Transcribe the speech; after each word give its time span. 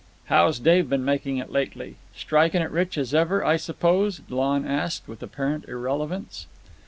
"How's 0.25 0.57
Dave 0.57 0.89
been 0.89 1.05
makin' 1.05 1.37
it 1.37 1.51
lately? 1.51 1.97
Strikin' 2.15 2.63
it 2.63 2.71
as 2.71 2.71
rich 2.71 2.97
as 2.97 3.13
ever, 3.13 3.45
I 3.45 3.55
suppose?" 3.55 4.21
Lon 4.29 4.67
asked, 4.67 5.07
with 5.07 5.21
apparent 5.21 5.65
irrelevance. 5.65 6.47